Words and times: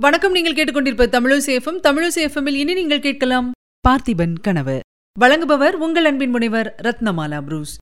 வணக்கம் 0.00 0.32
நீங்கள் 0.32 0.52
கேட்டுக்கொண்டிருப்ப 0.52 1.06
தமிழசேஃபம் 1.06 1.80
தமிழசேஃபமில் 1.82 2.54
இனி 2.54 2.74
நீங்கள் 2.74 3.00
கேட்கலாம் 3.00 3.52
பார்த்திபன் 3.88 4.34
கனவு. 4.40 4.80
வழங்குபவர் 5.20 5.72
உங்கள் 5.72 6.04
அன்பின் 6.04 6.30
முனைவர் 6.30 6.74
ரத்னமாலா 6.82 7.42
புரூஸ். 7.42 7.76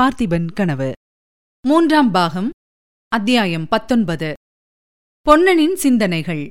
பார்த்திபன் 0.00 0.52
கனவு. 0.52 0.92
மூன்றாம் 1.66 2.10
பாகம் 2.10 2.50
அத்தியாயம் 3.08 3.68
பத்தொன்பது. 3.68 4.32
பொன்னனின் 5.30 5.72
சிந்தனைகள். 5.72 6.48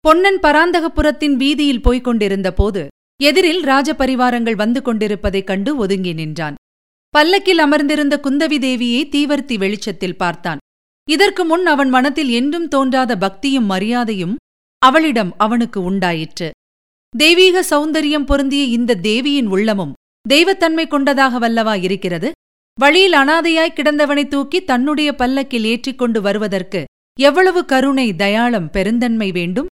பொன்னன் 0.00 0.38
பராந்தகபுரத்தின் 0.42 1.36
வீதியில் 1.36 1.82
போய்க் 1.82 2.04
கொண்டிருந்த 2.04 2.52
போது 2.52 2.88
எதிரில் 3.22 3.64
ராஜபரிவாரங்கள் 3.64 4.56
வந்து 4.56 4.82
கொண்டிருப்பதைக் 4.82 5.46
கண்டு 5.46 5.76
ஒதுங்கி 5.76 6.12
நின்றான். 6.12 6.54
பல்லக்கில் 7.08 7.58
அமர்ந்திருந்த 7.58 8.20
குந்தவி 8.22 8.58
தேவியை 8.58 9.08
தீவர்த்தி 9.08 9.58
வெளிச்சத்தில் 9.58 10.16
பார்த்தான். 10.16 10.58
இதற்கு 11.10 11.44
முன் 11.44 11.66
அவன் 11.66 11.88
மனத்தில் 11.88 12.28
என்றும் 12.28 12.68
தோன்றாத 12.68 13.16
பக்தியும் 13.16 13.64
மரியாதையும் 13.64 14.36
அவளிடம் 14.78 15.34
அவனுக்கு 15.36 15.82
உண்டாயிற்று. 15.82 16.50
தெய்வீக 17.16 17.62
சௌந்தரியம் 17.70 18.24
பொருந்திய 18.24 18.64
இந்த 18.64 18.94
தேவியின் 18.94 19.46
உள்ளமும் 19.46 19.92
தெய்வத்தன்மை 20.28 20.84
கொண்டதாகவல்லவா 20.86 21.82
இருக்கிறது? 21.82 22.32
வழியில் 22.80 23.12
அனாதையாய் 23.12 23.72
கிடந்தவனை 23.72 24.28
தூக்கி 24.28 24.64
தன்னுடைய 24.64 25.14
பல்லக்கில் 25.14 25.64
ஏற்றிக்கொண்டு 25.64 26.20
வருவதற்கு 26.20 26.84
எவ்வளவு 27.20 27.64
கருணை 27.64 28.14
தயாளம் 28.14 28.70
பெருந்தன்மை 28.70 29.32
வேண்டும்? 29.32 29.66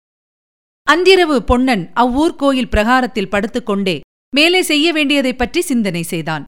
அந்திரவு 0.82 1.42
பொன்னன் 1.42 1.91
அவ்வூர் 1.94 2.36
கோயில் 2.36 2.69
பிரகாரத்தில் 2.69 3.30
படுத்துக்கொண்டே 3.30 4.00
மேலே 4.34 4.62
செய்ய 4.62 4.92
வேண்டியதைப் 4.92 5.38
பற்றி 5.38 5.60
சிந்தனை 5.60 6.02
செய்தான். 6.02 6.44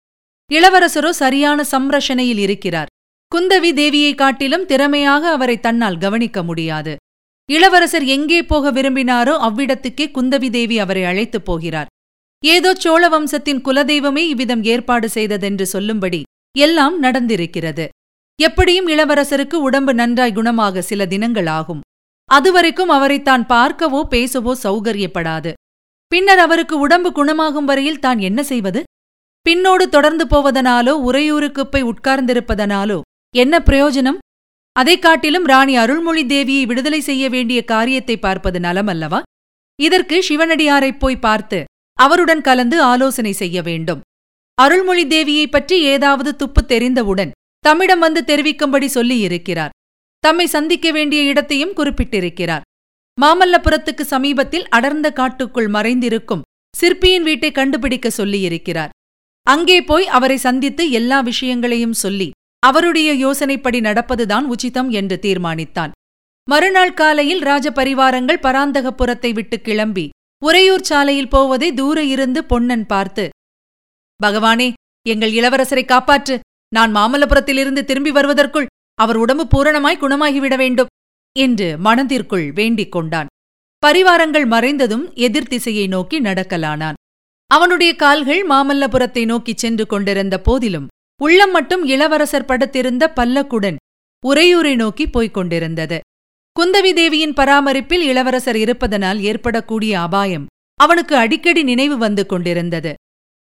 இளவரசரோ 0.52 1.10
சரியான 1.10 1.64
சம்ரஷணையில் 1.70 2.38
இருக்கிறார். 2.38 2.86
குந்தவி 3.34 3.72
தேவியைக் 3.72 4.14
காட்டிலும் 4.14 4.66
திறமையாக 4.66 5.30
அவரை 5.30 5.60
தன்னால் 5.60 5.98
கவனிக்க 5.98 6.42
முடியாது. 6.42 6.96
இளவரசர் 7.50 8.04
எங்கே 8.04 8.42
போக 8.42 8.72
விரும்பினாரோ 8.72 9.34
அவ்விடத்துக்கே 9.38 10.06
குந்தவி 10.06 10.50
தேவி 10.50 10.78
அவரை 10.78 11.04
அழைத்துப் 11.04 11.44
போகிறார். 11.44 11.86
ஏதோ 12.44 12.74
சோழ 12.74 13.08
வம்சத்தின் 13.08 13.60
குலதெய்வமே 13.62 14.16
இவ்விதம் 14.16 14.62
ஏற்பாடு 14.62 15.08
செய்ததென்று 15.08 15.66
சொல்லும்படி 15.66 16.22
எல்லாம் 16.58 17.02
நடந்திருக்கிறது. 17.02 17.88
எப்படியும் 18.42 18.88
இளவரசருக்கு 18.88 19.54
உடம்பு 19.54 19.94
நன்றாய் 19.94 20.32
குணமாக 20.32 20.78
சில 20.78 21.06
தினங்கள் 21.06 21.46
ஆகும். 21.46 21.80
அதுவரைக்கும் 22.24 22.88
அவரை 22.88 23.22
தான் 23.22 23.46
பார்க்கவோ 23.46 24.02
பேசவோ 24.10 24.52
சௌகரியப்படாது. 24.62 25.52
பின்னர் 26.06 26.38
அவருக்கு 26.38 26.78
உடம்பு 26.78 27.12
குணமாகும் 27.12 27.64
வரையில் 27.64 28.00
தான் 28.00 28.18
என்ன 28.18 28.42
செய்வது? 28.42 28.82
பின்னோடு 29.46 29.88
தொடர்ந்து 29.88 30.26
போவதனாலோ 30.26 30.92
உறையூருக்குப் 31.08 31.70
போய் 31.70 31.84
உட்கார்ந்திருப்பதனாலோ 31.84 33.00
என்ன 33.34 33.58
பிரயோஜனம்? 33.58 34.18
அதைக் 34.72 35.02
காட்டிலும் 35.02 35.44
ராணி 35.44 35.76
அருள்மொழி 35.76 36.24
தேவியை 36.24 36.66
விடுதலை 36.66 37.00
செய்ய 37.00 37.28
வேண்டிய 37.28 37.64
காரியத்தை 37.64 38.18
பார்ப்பது 38.18 38.58
நலமல்லவா 38.58 39.22
இதற்கு 39.82 40.24
சிவனடியாரைப் 40.28 40.98
போய் 40.98 41.18
பார்த்து 41.18 41.64
அவருடன் 41.98 42.40
கலந்து 42.40 42.82
ஆலோசனை 42.82 43.32
செய்ய 43.32 43.62
வேண்டும். 43.62 44.00
அருள்மொழி 44.54 45.06
தேவியைப் 45.06 45.50
பற்றி 45.50 45.80
ஏதாவது 45.80 46.36
துப்பு 46.36 46.66
தெரிந்தவுடன் 46.66 47.30
தம்மிடம் 47.58 47.98
வந்து 47.98 48.24
தெரிவிக்கும்படி 48.24 48.86
சொல்லியிருக்கிறார். 48.86 49.68
தம்மை 50.18 50.46
சந்திக்க 50.46 50.90
வேண்டிய 50.90 51.22
இடத்தையும் 51.22 51.74
குறிப்பிட்டிருக்கிறார். 51.76 52.60
மாமல்லபுரத்துக்கு 53.20 54.00
சமீபத்தில் 54.00 54.68
அடர்ந்த 54.68 55.12
காட்டுக்குள் 55.12 55.68
மறைந்திருக்கும் 55.68 56.40
சிற்பியின் 56.76 57.22
வீட்டை 57.22 57.52
கண்டுபிடிக்க 57.52 58.10
சொல்லியிருக்கிறார். 58.16 58.88
அங்கே 59.42 59.82
போய் 59.82 60.06
அவரை 60.06 60.36
சந்தித்து 60.36 60.90
எல்லா 60.90 61.20
விஷயங்களையும் 61.20 61.92
சொல்லி 61.92 62.30
அவருடைய 62.68 63.10
யோசனைப்படி 63.24 63.78
நடப்பதுதான் 63.86 64.46
உச்சிதம் 64.52 64.90
என்று 64.90 65.16
தீர்மானித்தான். 65.22 65.92
மறுநாள் 66.48 66.96
காலையில் 67.00 67.42
ராஜபரிவாரங்கள் 67.42 68.44
பராந்தகபுரத்தை 68.46 69.30
விட்டு 69.34 69.56
கிளம்பி 69.60 70.06
உறையூர் 70.42 70.88
சாலையில் 70.90 71.32
போவதை 71.34 71.68
தூர 71.72 71.98
இருந்து 72.04 72.40
பொன்னன் 72.44 72.86
பார்த்து 72.86 73.24
பகவானே 74.20 74.68
எங்கள் 75.06 75.32
இளவரசரை 75.32 75.84
காப்பாற்று. 75.86 76.36
நான் 76.72 76.92
மாமல்லபுரத்திலிருந்து 76.96 77.82
திரும்பி 77.84 78.10
வருவதற்குள் 78.10 78.70
அவர் 78.98 79.16
உடம்பு 79.16 79.44
பூரணமாய் 79.52 80.02
குணமாகிவிட 80.02 80.54
வேண்டும் 80.56 80.92
என்று 81.36 81.68
மனதிற்குள் 81.78 82.46
வேண்டிக் 82.52 82.92
கொண்டான். 82.94 83.30
பரிவாரங்கள் 83.82 84.46
மறைந்ததும் 84.54 85.04
எதிர் 85.26 85.50
திசையை 85.52 85.86
நோக்கி 85.86 86.18
நடக்கலானான். 86.20 86.98
அவனுடைய 87.50 87.92
கால்கள் 87.96 88.42
மாமல்லபுரத்தை 88.48 89.24
நோக்கிச் 89.24 89.62
சென்று 89.62 89.84
கொண்டிருந்த 89.86 90.36
போதிலும் 90.40 90.86
உள்ளம் 91.20 91.50
மட்டும் 91.50 91.84
இளவரசர் 91.84 92.44
படுத்திருந்த 92.44 93.04
பல்லக்குடன் 93.16 93.78
உறையூரை 94.24 94.76
நோக்கி 94.76 95.04
போய்க் 95.06 95.34
கொண்டிருந்தது. 95.34 95.98
குந்தவி 96.56 96.90
தேவியின் 96.92 97.32
பராமரிப்பில் 97.32 98.02
இளவரசர் 98.02 98.56
இருப்பதனால் 98.56 99.20
ஏற்படக்கூடிய 99.20 100.00
அபாயம் 100.00 100.46
அவனுக்கு 100.80 101.16
அடிக்கடி 101.16 101.62
நினைவு 101.62 101.96
வந்து 101.98 102.26
கொண்டிருந்தது. 102.26 102.92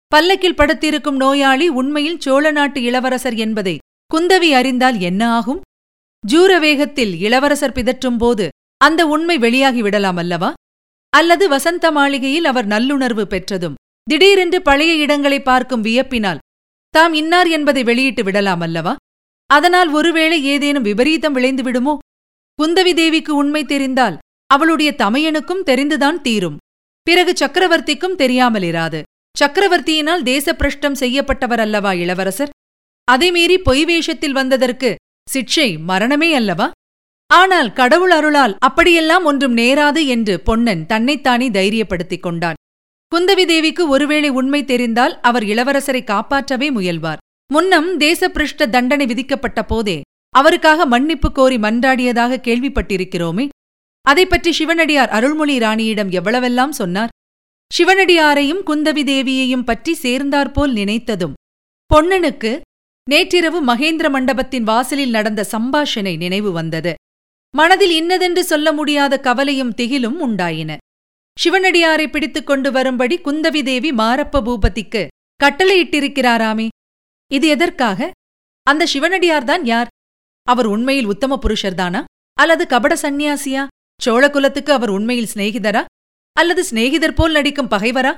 பல்லக்கில் 0.07 0.55
படுத்திருக்கும் 0.55 1.15
நோயாளி 1.15 1.67
உண்மையில் 1.67 2.19
சோழ 2.19 2.51
நாட்டு 2.51 2.81
இளவரசர் 2.81 3.35
என்பதை 3.35 3.75
குந்தவி 4.11 4.49
அறிந்தால் 4.51 4.99
என்ன 4.99 5.21
ஆகும்? 5.31 5.61
ஜூர 6.23 6.59
வேகத்தில் 6.59 7.13
இளவரசர் 7.19 7.71
பிதற்றும் 7.71 8.17
போது 8.17 8.47
அந்த 8.77 9.01
உண்மை 9.05 9.37
வெளியாகி 9.37 9.81
விடலாம் 9.81 10.17
அல்லவா? 10.17 10.53
அல்லது 11.13 11.45
வசந்த 11.49 11.85
மாளிகையில் 11.91 12.45
அவர் 12.45 12.67
நல்லுணர்வு 12.67 13.25
பெற்றதும் 13.25 13.77
திடீரென்று 14.03 14.59
பழைய 14.61 14.93
இடங்களை 14.93 15.39
பார்க்கும் 15.41 15.81
வியப்பினால் 15.81 16.39
தாம் 16.94 17.13
இன்னார் 17.13 17.47
என்பதை 17.47 17.84
வெளியிட்டு 17.84 18.24
விடலாம் 18.24 18.59
அல்லவா? 18.59 18.96
அதனால் 19.50 19.90
ஒருவேளை 19.90 20.44
ஏதேனும் 20.44 20.84
விபரீதம் 20.84 21.34
விளைந்து 21.34 21.63
விடுமோ? 21.63 21.97
குந்தவி 22.59 22.94
தேவிக்கு 22.94 23.35
உண்மை 23.35 23.63
தெரிந்தால் 23.63 24.18
அவளுடைய 24.47 24.90
தமையனுக்கும் 24.97 25.63
தெரிந்துதான் 25.66 26.19
தீரும். 26.22 26.57
பிறகு 27.07 27.34
சக்கரவர்த்திக்கும் 27.34 28.18
தெரியாமலிராது 28.18 29.02
சக்கரவர்த்தியினால் 29.35 30.25
தேசப்பிரஷ்டம் 30.31 31.00
செய்யப்பட்டவர் 31.00 31.59
அல்லவா 31.59 31.94
இளவரசர்? 31.94 32.53
அதை 33.08 33.31
மீறி 33.31 33.58
பொய் 33.58 33.85
வேஷத்தில் 33.85 34.38
வந்ததற்கு 34.40 34.96
சிக்ஷை 35.28 35.69
மரணமே 35.79 36.34
அல்லவா? 36.34 36.72
ஆனால் 37.29 37.73
கடவுள் 37.73 38.12
அருளால் 38.12 38.56
அப்படியெல்லாம் 38.59 39.25
ஒன்றும் 39.25 39.58
நேராது 39.58 40.02
என்று 40.06 40.34
பொன்னன் 40.40 40.85
தன்னைத்தானே 40.85 41.50
தைரியப்படுத்திக் 41.50 42.25
கொண்டான். 42.28 42.59
குந்தவி 43.11 43.44
தேவிக்கு 43.45 43.83
ஒருவேளை 43.88 44.29
உண்மை 44.29 44.59
தெரிந்தால் 44.66 45.13
அவர் 45.22 45.44
இளவரசரை 45.44 46.01
காப்பாற்றவே 46.03 46.67
முயல்வார். 46.72 47.22
முன்னம் 47.53 47.89
தேசபிருஷ்ட 47.99 48.67
தண்டனை 48.69 49.05
விதிக்கப்பட்ட 49.05 49.59
போதே 49.63 50.01
அவருக்காக 50.35 50.85
மன்னிப்பு 50.85 51.29
கோரி 51.31 51.57
மன்றாடியதாக 51.57 52.39
கேள்விப்பட்டிருக்கிறோமே. 52.47 53.45
அதைப்பற்றி 54.05 54.51
சிவனடியார் 54.51 55.09
அருள்மொழி 55.09 55.55
ராணியிடம் 55.59 56.11
எவ்வளவெல்லாம் 56.19 56.73
சொன்னார்? 56.79 57.11
சிவனடியாரையும் 57.72 58.61
குந்தவி 58.69 59.03
தேவியையும் 59.03 59.63
பற்றி 59.63 59.93
சேர்ந்தாற்போல் 59.93 60.73
நினைத்ததும் 60.73 61.35
பொன்னனுக்கு 61.91 62.51
நேற்றிரவு 63.07 63.59
மகேந்திர 63.66 64.07
மண்டபத்தின் 64.09 64.63
வாசலில் 64.63 65.09
நடந்த 65.09 65.45
சம்பாஷணை 65.51 66.13
நினைவு 66.17 66.51
வந்தது. 66.51 66.93
மனதில் 67.53 67.91
இன்னதென்று 67.91 68.43
சொல்ல 68.43 68.67
முடியாத 68.72 69.13
கவலையும் 69.19 69.75
திகிலும் 69.78 70.17
உண்டாயின. 70.28 70.78
சிவனடியாரை 71.37 72.07
பிடித்துக் 72.07 72.45
கொண்டு 72.45 72.71
வரும்படி 72.71 73.19
குந்தவி 73.25 73.63
தேவி 73.63 73.91
மாரப்ப 73.91 74.39
பூபதிக்கு 74.39 75.07
கட்டளையிட்டிருக்கிறாராமே. 75.43 76.67
இது 77.31 77.47
எதற்காக? 77.47 78.09
அந்த 78.67 78.87
சிவனடியார்தான் 78.93 79.63
யார்? 79.63 79.87
அவர் 80.47 80.65
உண்மையில் 80.65 81.05
உத்தம 81.05 81.39
புருஷர்தானா? 81.41 82.03
அல்லது 82.33 82.67
கபட 82.67 82.95
சந்நியாசியா? 82.95 83.67
சோழகுலத்துக்கு 84.05 84.71
அவர் 84.71 84.89
உண்மையில் 84.89 85.31
சிநேகிதரா? 85.33 85.85
அல்லது 86.33 86.63
சிநேகிதர் 86.63 87.13
போல் 87.13 87.31
நடிக்கும் 87.31 87.71
பகைவரா? 87.71 88.15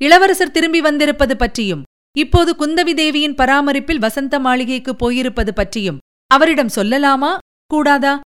இளவரசர் 0.00 0.50
திரும்பி 0.50 0.80
வந்திருப்பது 0.80 1.36
பற்றியும் 1.36 1.82
இப்போது 2.18 2.50
குந்தவி 2.58 2.92
தேவியின் 2.94 3.34
பராமரிப்பில் 3.34 3.98
வசந்த 3.98 4.40
மாளிகைக்கு 4.40 4.96
போயிருப்பது 4.96 5.54
பற்றியும் 5.54 5.98
அவரிடம் 6.26 6.74
சொல்லலாமா? 6.74 7.32
கூடாதா? 7.66 8.20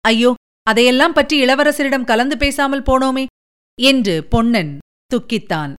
ஐயோ 0.00 0.34
அதையெல்லாம் 0.62 1.12
பற்றி 1.12 1.36
இளவரசரிடம் 1.44 2.04
கலந்து 2.04 2.36
பேசாமல் 2.36 2.82
போனோமே. 2.82 3.24
என்று 3.82 4.24
பொன்னன் 4.24 4.78
துக்கித்தான். 5.14 5.74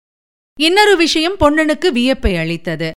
இன்னொரு 0.59 0.97
விஷயம் 0.97 1.35
பொன்னனுக்கு 1.39 1.91
வியப்பை 1.91 2.37
அளித்தது. 2.37 2.91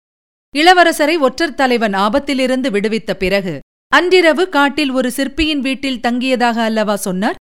இளவரசரை 0.57 1.19
ஒற்றர் 1.19 1.53
தலைவன் 1.53 1.93
ஆபத்திலிருந்து 1.93 2.69
விடுவித்த 2.69 3.13
பிறகு 3.13 3.59
அன்றிரவு 3.87 4.49
காட்டில் 4.49 4.91
ஒரு 4.91 5.11
சிற்பியின் 5.11 5.59
வீட்டில் 5.59 5.99
தங்கியதாக 5.99 6.63
அல்லவா 6.63 6.95
சொன்னார்? 6.95 7.35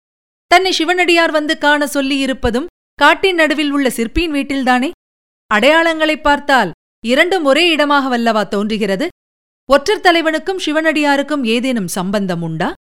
தன்னை 0.48 0.72
சிவனடியார் 0.72 1.32
வந்து 1.32 1.58
காண 1.58 1.86
சொல்லியிருப்பதும் 1.86 2.66
காட்டின் 2.96 3.36
நடுவில் 3.36 3.72
உள்ள 3.72 3.90
சிற்பியின் 3.90 4.32
வீட்டில்தானே? 4.32 4.92
அடையாளங்களைப் 5.54 6.24
பார்த்தால் 6.24 6.72
இரண்டும் 7.06 7.44
ஒரே 7.44 7.70
இடமாக 7.70 8.08
வல்லவா 8.08 8.48
தோன்றுகிறது? 8.48 9.08
ஒற்றர் 9.72 10.02
தலைவனுக்கும் 10.02 10.60
சிவனடியாருக்கும் 10.66 11.44
ஏதேனும் 11.44 11.88
சம்பந்தம் 11.88 12.42
உண்டா? 12.42 12.74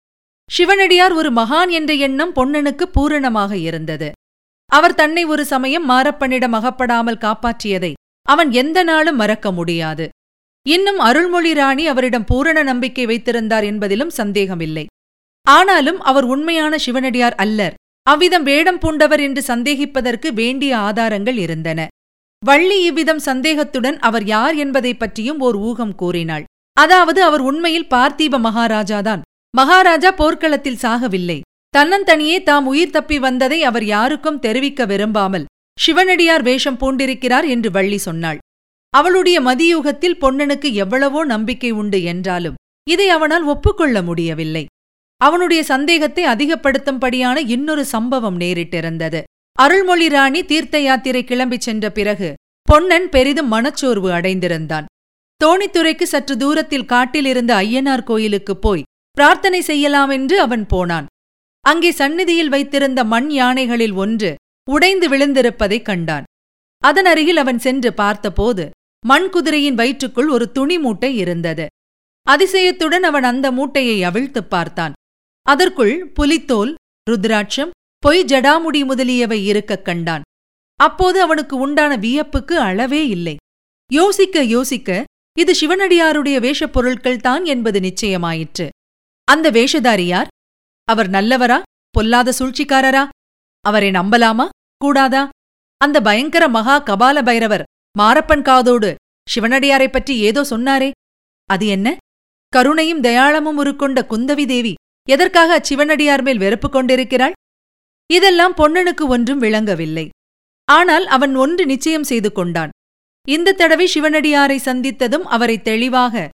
சிவனடியார் 0.52 1.14
ஒரு 1.14 1.34
மகான் 1.34 1.70
என்ற 1.70 1.94
எண்ணம் 1.94 2.34
பொன்னனுக்கு 2.34 2.84
பூரணமாக 2.84 3.58
இருந்தது. 3.58 4.12
அவர் 4.70 4.96
தன்னை 4.96 5.26
ஒரு 5.26 5.46
சமயம் 5.46 5.90
மாரப்பனிடம் 5.90 6.52
அகப்படாமல் 6.52 7.18
காப்பாற்றியதை 7.18 7.94
அவன் 8.22 8.52
எந்த 8.52 8.84
நாளும் 8.84 9.16
மறக்க 9.16 9.52
முடியாது. 9.52 10.10
இன்னும் 10.70 11.00
அருள்மொழி 11.00 11.54
ராணி 11.54 11.88
அவரிடம் 11.88 12.26
பூரண 12.26 12.64
நம்பிக்கை 12.64 13.06
வைத்திருந்தார் 13.06 13.64
என்பதிலும் 13.64 14.08
சந்தேகமில்லை. 14.08 14.86
ஆனாலும் 15.48 16.02
அவர் 16.02 16.24
உண்மையான 16.24 16.78
சிவனடியார் 16.78 17.36
அல்லர். 17.36 17.74
அவ்விதம் 18.04 18.44
வேடம் 18.44 18.80
பூண்டவர் 18.80 19.20
என்று 19.20 19.44
சந்தேகிப்பதற்கு 19.48 20.34
வேண்டிய 20.34 20.78
ஆதாரங்கள் 20.78 21.38
இருந்தன. 21.38 21.88
வள்ளி 22.46 22.84
இவ்விதம் 22.84 23.20
சந்தேகத்துடன் 23.20 24.00
அவர் 24.00 24.26
யார் 24.26 24.56
என்பதைப் 24.56 25.00
பற்றியும் 25.00 25.40
ஓர் 25.40 25.56
ஊகம் 25.56 25.96
கூறினாள். 25.96 26.44
அதாவது 26.74 27.24
அவர் 27.24 27.40
உண்மையில் 27.40 27.88
பார்த்தீப 27.90 28.40
மகாராஜாதான். 28.40 29.22
மகாராஜா 29.58 30.12
போர்க்களத்தில் 30.12 30.80
சாகவில்லை. 30.82 31.42
தன்னந்தனியே 31.74 32.38
தாம் 32.44 32.66
உயிர் 32.66 32.90
தப்பி 32.90 33.20
வந்ததை 33.20 33.64
அவர் 33.64 33.86
யாருக்கும் 33.86 34.40
தெரிவிக்க 34.40 34.86
விரும்பாமல் 34.86 35.46
சிவனடியார் 35.78 36.42
வேஷம் 36.42 36.78
பூண்டிருக்கிறார் 36.78 37.48
என்று 37.48 37.72
வள்ளி 37.72 37.98
சொன்னாள். 37.98 38.38
அவளுடைய 38.94 39.42
மதியூகத்தில் 39.42 40.20
பொன்னனுக்கு 40.22 40.70
எவ்வளவோ 40.74 41.26
நம்பிக்கை 41.26 41.72
உண்டு 41.72 42.00
என்றாலும் 42.04 42.58
இதை 42.88 43.10
அவனால் 43.10 43.44
ஒப்புக்கொள்ள 43.44 44.02
முடியவில்லை. 44.02 44.66
அவனுடைய 45.22 45.64
சந்தேகத்தை 45.64 46.24
அதிகப்படுத்தும்படியான 46.26 47.38
இன்னொரு 47.48 47.86
சம்பவம் 47.86 48.40
நேரிட்டிருந்தது. 48.40 49.22
அருள்மொழி 49.58 50.08
ராணி 50.10 50.42
தீர்த்த 50.44 50.80
யாத்திரை 50.80 51.22
கிளம்பிச் 51.24 51.66
சென்ற 51.68 51.86
பிறகு 51.90 52.30
பொன்னன் 52.68 53.08
பெரிதும் 53.10 53.52
மனச்சோர்வு 53.52 54.10
அடைந்திருந்தான். 54.12 54.86
தோணித்துறைக்கு 55.42 56.04
சற்று 56.04 56.38
தூரத்தில் 56.38 56.86
காட்டில் 56.86 57.26
இருந்த 57.26 57.52
ஐயனார் 57.56 58.04
கோயிலுக்குப் 58.04 58.62
போய் 58.62 58.88
பிரார்த்தனை 59.18 59.62
செய்யலாமென்று 59.68 60.36
அவன் 60.38 60.66
போனான். 60.66 61.08
அங்கே 61.62 61.92
சந்நிதியில் 61.92 62.50
வைத்திருந்த 62.50 63.04
மண் 63.04 63.30
யானைகளில் 63.30 63.92
ஒன்று 63.92 64.36
உடைந்து 64.70 65.10
விழுந்திருப்பதைக் 65.10 65.82
கண்டான். 65.82 66.24
அதன் 66.78 67.06
அருகில் 67.06 67.38
அவன் 67.38 67.60
சென்று 67.60 67.94
பார்த்தபோது 67.94 68.70
மண் 69.06 69.30
குதிரையின் 69.30 69.76
வயிற்றுக்குள் 69.76 70.28
ஒரு 70.28 70.52
துணி 70.52 70.78
மூட்டை 70.78 71.18
இருந்தது. 71.18 71.68
அதிசயத்துடன் 72.30 73.04
அவன் 73.04 73.24
அந்த 73.24 73.52
மூட்டையை 73.52 74.04
அவிழ்த்துப் 74.04 74.50
பார்த்தான். 74.50 74.94
அதற்குள் 75.42 76.08
புலித்தோல் 76.08 76.76
ருத்ராட்சம் 77.10 77.70
பொய் 77.98 78.24
ஜடாமுடி 78.24 78.86
முதலியவை 78.86 79.46
இருக்கக் 79.46 79.86
கண்டான். 79.86 80.22
அப்போது 80.76 81.22
அவனுக்கு 81.22 81.58
உண்டான 81.58 81.96
வியப்புக்கு 81.98 82.60
அளவே 82.60 83.08
இல்லை. 83.08 83.36
யோசிக்க 83.92 84.44
யோசிக்க 84.44 85.04
இது 85.38 85.54
சிவனடியாருடைய 85.62 86.40
வேஷப் 86.40 86.74
பொருட்கள் 86.74 87.22
தான் 87.22 87.46
என்பது 87.46 87.80
நிச்சயமாயிற்று. 87.80 88.70
அந்த 89.24 89.52
வேஷதாரியார் 89.52 90.28
அவர் 90.90 91.10
நல்லவரா? 91.10 91.62
பொல்லாத 91.90 92.34
சூழ்ச்சிக்காரரா? 92.40 93.08
அவரை 93.62 93.90
நம்பலாமா? 93.90 94.50
கூடாதா? 94.78 95.30
அந்த 95.78 96.02
பயங்கர 96.02 96.48
மகா 96.48 96.84
கபால 96.84 97.24
பைரவர் 97.24 97.64
மாரப்பன் 98.00 98.42
காதோடு 98.42 98.96
சிவனடியாரைப் 99.36 99.92
பற்றி 99.92 100.18
ஏதோ 100.20 100.42
சொன்னாரே. 100.42 100.92
அது 101.46 101.68
என்ன? 101.68 101.98
கருணையும் 102.56 103.02
தயாளமும் 103.02 103.64
உருக்கொண்ட 103.64 104.02
குந்தவி 104.10 104.48
தேவி 104.48 104.74
எதற்காக 105.10 105.60
அச்சிவனடியார் 105.60 106.24
மேல் 106.24 106.38
வெறுப்பு 106.38 106.70
கொண்டிருக்கிறாள்? 106.70 107.32
இதெல்லாம் 108.14 108.56
பொன்னனுக்கு 108.56 109.08
ஒன்றும் 109.08 109.40
விளங்கவில்லை. 109.40 110.10
ஆனால் 110.66 111.06
அவன் 111.06 111.36
ஒன்று 111.36 111.66
நிச்சயம் 111.66 112.04
செய்து 112.04 112.32
கொண்டான். 112.32 112.70
இந்த 113.28 113.52
தடவை 113.52 113.92
சிவனடியாரை 113.94 114.58
சந்தித்ததும் 114.66 115.22
அவரை 115.22 115.62
தெளிவாக 115.62 116.30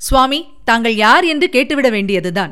சுவாமி 0.00 0.48
தாங்கள் 0.64 0.94
யார் 0.94 1.24
என்று 1.24 1.48
கேட்டுவிட 1.48 1.90
வேண்டியதுதான். 1.90 2.50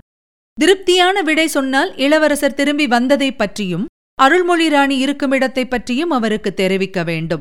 திருப்தியான 0.58 1.22
விடை 1.22 1.46
சொன்னால் 1.46 1.96
இளவரசர் 1.96 2.54
திரும்பி 2.54 2.86
வந்ததைப் 2.86 3.38
பற்றியும் 3.38 3.86
அருள்மொழி 4.14 4.68
ராணி 4.68 4.98
இருக்கும் 4.98 5.30
இடத்தைப் 5.30 5.70
பற்றியும் 5.70 6.10
அவருக்கு 6.10 6.54
தெரிவிக்க 6.54 7.02
வேண்டும். 7.02 7.38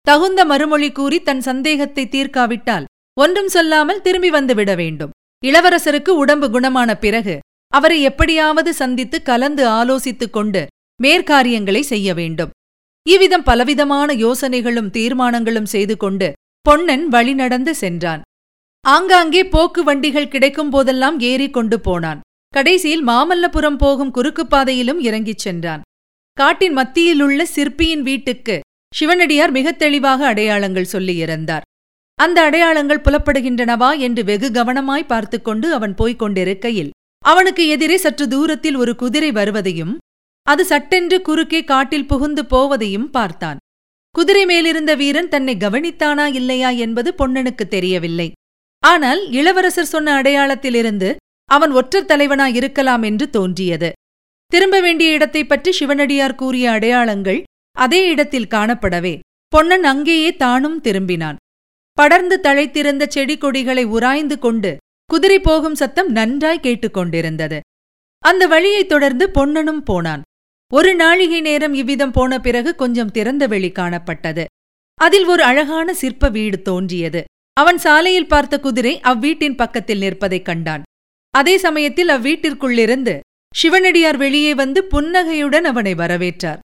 தகுந்த 0.00 0.44
மறுமொழி 0.44 0.92
கூறி 0.92 1.22
தன் 1.22 1.40
சந்தேகத்தை 1.40 2.06
தீர்க்காவிட்டால் 2.06 2.84
ஒன்றும் 3.20 3.48
சொல்லாமல் 3.48 4.00
திரும்பி 4.00 4.30
வந்து 4.30 4.54
விட 4.54 4.74
வேண்டும். 4.74 5.10
இளவரசருக்கு 5.44 6.08
உடம்பு 6.08 6.48
குணமான 6.50 6.94
பிறகு 6.94 7.38
அவரை 7.72 8.02
எப்படியாவது 8.02 8.74
சந்தித்து 8.74 9.22
கலந்து 9.22 9.68
ஆலோசித்துக் 9.68 10.30
கொண்டு 10.30 10.66
மேற்காரியங்களை 11.02 11.80
செய்ய 11.80 12.14
வேண்டும். 12.14 12.50
இவ்விதம் 13.08 13.42
பலவிதமான 13.42 14.14
யோசனைகளும் 14.14 14.90
தீர்மானங்களும் 14.90 15.66
செய்து 15.66 15.96
கொண்டு 15.96 16.32
பொன்னன் 16.60 17.08
வழிநடந்து 17.08 17.70
சென்றான். 17.70 18.22
ஆங்காங்கே 18.86 19.48
போக்கு 19.48 19.84
வண்டிகள் 19.84 20.28
கிடைக்கும் 20.28 20.70
போதெல்லாம் 20.70 21.20
ஏறிக் 21.20 21.52
கொண்டு 21.52 21.80
போனான். 21.80 22.20
கடைசியில் 22.54 23.06
மாமல்லபுரம் 23.06 23.76
போகும் 23.76 24.10
குறுக்குப் 24.10 24.50
பாதையிலும் 24.50 25.00
இறங்கிச் 25.00 25.38
சென்றான். 25.38 25.80
காட்டின் 26.32 26.76
மத்தியிலுள்ள 26.76 27.42
சிற்பியின் 27.42 28.02
வீட்டுக்கு 28.02 28.60
சிவனடியார் 28.94 29.50
மிகத் 29.50 29.78
தெளிவாக 29.78 30.26
அடையாளங்கள் 30.26 30.86
சொல்லியிருந்தார் 30.92 31.60
அந்த 32.14 32.42
அடையாளங்கள் 32.42 33.00
புலப்படுகின்றனவா 33.00 33.98
என்று 33.98 34.24
வெகு 34.24 34.50
கவனமாய் 34.50 35.06
பார்த்துக் 35.06 35.44
கொண்டு 35.44 35.72
அவன் 35.74 35.94
போய்க் 35.94 36.18
கொண்டிருக்கையில் 36.18 36.90
அவனுக்கு 37.24 37.68
எதிரே 37.68 37.96
சற்று 37.96 38.28
தூரத்தில் 38.28 38.74
ஒரு 38.74 38.96
குதிரை 38.96 39.32
வருவதையும் 39.32 39.98
அது 40.42 40.64
சட்டென்று 40.64 41.22
குறுக்கே 41.22 41.64
காட்டில் 41.64 42.06
புகுந்து 42.06 42.42
போவதையும் 42.42 43.10
பார்த்தான். 43.10 43.56
குதிரை 44.10 44.44
மேலிருந்த 44.44 44.94
வீரன் 44.94 45.28
தன்னை 45.28 45.56
கவனித்தானா 45.56 46.34
இல்லையா 46.34 46.68
என்பது 46.68 47.14
பொன்னனுக்கு 47.18 47.68
தெரியவில்லை. 47.68 48.32
ஆனால் 48.84 49.30
இளவரசர் 49.30 49.84
சொன்ன 49.84 50.22
அடையாளத்திலிருந்து 50.22 51.16
அவன் 51.50 51.70
ஒற்றர் 51.70 52.04
தலைவனாய் 52.04 52.54
இருக்கலாம் 52.54 53.02
என்று 53.02 53.30
தோன்றியது. 53.30 53.92
திரும்ப 54.46 54.80
வேண்டிய 54.80 55.12
இடத்தைப் 55.12 55.48
பற்றி 55.48 55.72
சிவனடியார் 55.72 56.34
கூறிய 56.34 56.70
அடையாளங்கள் 56.70 57.42
அதே 57.78 58.08
இடத்தில் 58.08 58.46
காணப்படவே. 58.50 59.18
பொன்னன் 59.48 59.84
அங்கேயே 59.84 60.36
தானும் 60.36 60.82
திரும்பினான். 60.82 61.36
படர்ந்து 61.92 62.40
தழைத்திருந்த 62.42 63.08
செடி 63.08 63.38
கொடிகளை 63.38 63.84
உராய்ந்து 63.84 64.38
கொண்டு 64.38 64.76
குதிரை 65.06 65.40
போகும் 65.40 65.74
சத்தம் 65.74 66.10
நன்றாய் 66.10 66.60
கேட்டுக்கொண்டிருந்தது 66.62 67.60
அந்த 68.18 68.46
வழியைத் 68.46 68.88
தொடர்ந்து 68.88 69.30
பொன்னனும் 69.30 69.82
போனான். 69.82 70.22
ஒரு 70.72 70.94
நாழிகை 70.94 71.40
நேரம் 71.40 71.74
இவ்விதம் 71.74 72.10
போன 72.10 72.40
பிறகு 72.40 72.74
கொஞ்சம் 72.74 73.10
திறந்த 73.10 73.46
வெளி 73.46 73.70
காணப்பட்டது. 73.70 74.44
அதில் 74.94 75.24
ஒரு 75.24 75.42
அழகான 75.42 75.94
சிற்ப 75.94 76.28
வீடு 76.28 76.62
தோன்றியது. 76.62 77.24
அவன் 77.52 77.78
சாலையில் 77.78 78.28
பார்த்த 78.28 78.60
குதிரை 78.60 79.00
அவ்வீட்டின் 79.00 79.56
பக்கத்தில் 79.56 79.98
நிற்பதைக் 79.98 80.44
கண்டான். 80.44 80.82
அதே 81.30 81.58
சமயத்தில் 81.58 82.08
அவ்வீட்டிற்குள்ளிருந்து 82.08 83.20
சிவனடியார் 83.54 84.16
வெளியே 84.16 84.54
வந்து 84.54 84.84
புன்னகையுடன் 84.84 85.64
அவனை 85.64 85.94
வரவேற்றார். 85.94 86.58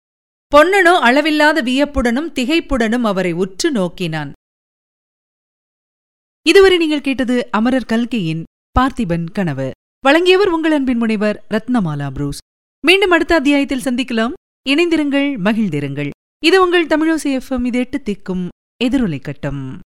பொன்னனோ 0.56 0.94
அளவில்லாத 1.08 1.62
வியப்புடனும் 1.62 2.32
திகைப்புடனும் 2.36 3.02
அவரை 3.02 3.32
உற்று 3.32 3.72
நோக்கினான். 3.72 4.32
இதுவரை 6.42 6.78
நீங்கள் 6.78 7.02
கேட்டது 7.02 7.48
அமரர் 7.52 7.86
கல்கையின் 7.86 8.44
பார்த்திபன் 8.80 9.32
கனவு. 9.32 9.72
வழங்கியவர் 10.00 10.48
உங்கள் 10.48 10.72
அன்பின் 10.72 10.98
முனைவர் 10.98 11.46
ரத்னமாலா 11.50 12.10
புரூஸ். 12.12 12.38
மீண்டும் 12.86 13.12
அடுத்த 13.12 13.36
அத்தியாயத்தில் 13.36 13.86
சந்திக்கலாம். 13.86 14.34
இணைந்திருங்கள் 14.70 15.30
மகிழ்ந்திருங்கள். 15.48 16.10
இது 16.46 16.62
உங்கள் 16.62 16.88
தமிழோசி 16.88 17.40
எஃப்எம். 17.40 17.66
இது 17.66 17.80
எட்டு 17.80 18.02
திக்கும் 18.06 18.48
எதிரொலை 18.84 19.22
கட்டம். 19.22 19.80